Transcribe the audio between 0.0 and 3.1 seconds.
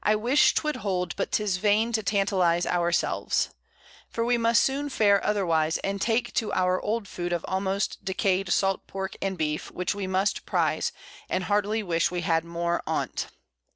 I wish 'twould hold, but 'tis in vain to tantalize our